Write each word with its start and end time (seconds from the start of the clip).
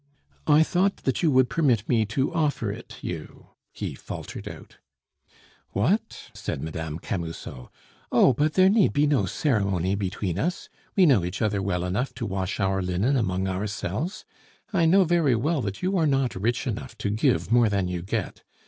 "I 0.47 0.63
thought 0.63 0.95
that 1.03 1.21
you 1.21 1.29
would 1.29 1.47
permit 1.47 1.87
me 1.87 2.05
to 2.07 2.33
offer 2.33 2.71
it 2.71 2.95
you" 3.03 3.51
he 3.71 3.93
faltered 3.93 4.47
out. 4.47 4.77
"What?" 5.73 6.31
said 6.33 6.63
Mme. 6.63 6.97
Camusot. 6.97 7.69
"Oh! 8.11 8.33
but 8.33 8.55
there 8.55 8.67
need 8.71 8.93
be 8.93 9.05
no 9.05 9.27
ceremony 9.27 9.93
between 9.93 10.39
us; 10.39 10.69
we 10.95 11.05
know 11.05 11.23
each 11.23 11.39
other 11.39 11.61
well 11.61 11.85
enough 11.85 12.15
to 12.15 12.25
wash 12.25 12.59
our 12.59 12.81
linen 12.81 13.15
among 13.15 13.47
ourselves. 13.47 14.25
I 14.73 14.87
know 14.87 15.03
very 15.03 15.35
well 15.35 15.61
that 15.61 15.83
you 15.83 15.95
are 15.99 16.07
not 16.07 16.33
rich 16.33 16.65
enough 16.65 16.97
to 16.97 17.11
give 17.11 17.51
more 17.51 17.69
than 17.69 17.87
you 17.87 18.01
get. 18.01 18.41